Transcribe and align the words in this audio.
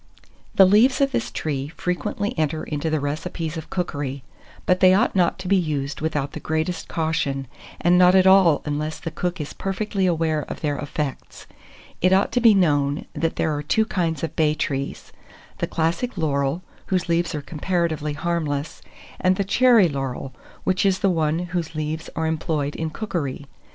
The 0.55 0.65
leaves 0.65 0.99
of 0.99 1.11
this 1.11 1.29
tree 1.29 1.67
frequently 1.77 2.35
enter 2.35 2.63
into 2.63 2.89
the 2.89 2.99
recipes 2.99 3.55
of 3.55 3.69
cookery; 3.69 4.23
but 4.65 4.79
they 4.79 4.95
ought 4.95 5.15
not 5.15 5.37
to 5.37 5.47
be 5.47 5.55
used 5.57 6.01
without 6.01 6.31
the 6.31 6.39
greatest 6.39 6.87
caution, 6.87 7.45
and 7.79 7.99
not 7.99 8.15
at 8.15 8.25
all 8.25 8.63
unless 8.65 8.97
the 8.99 9.11
cook 9.11 9.39
is 9.39 9.53
perfectly 9.53 10.07
aware 10.07 10.41
of 10.47 10.61
their 10.61 10.75
effects. 10.79 11.45
It 12.01 12.13
ought 12.13 12.31
to 12.31 12.41
be 12.41 12.55
known, 12.55 13.05
that 13.13 13.35
there 13.35 13.53
are 13.55 13.61
two 13.61 13.85
kinds 13.85 14.23
of 14.23 14.35
bay 14.35 14.55
trees, 14.55 15.11
the 15.59 15.67
Classic 15.67 16.17
laurel, 16.17 16.63
whose 16.87 17.07
leaves 17.07 17.35
are 17.35 17.41
comparatively 17.43 18.13
harmless, 18.13 18.81
and 19.19 19.35
the 19.35 19.43
Cherry 19.43 19.87
laurel, 19.87 20.33
which 20.63 20.83
is 20.83 20.97
the 21.01 21.11
one 21.11 21.37
whose 21.53 21.75
leaves 21.75 22.09
are 22.15 22.25
employed 22.25 22.73
in 22.75 22.89
cookery. 22.89 23.45